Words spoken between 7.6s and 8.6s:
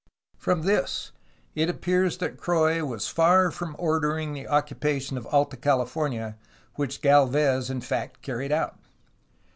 in fact carried